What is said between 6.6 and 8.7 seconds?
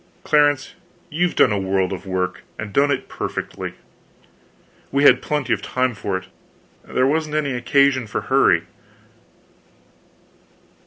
there wasn't any occasion for hurry."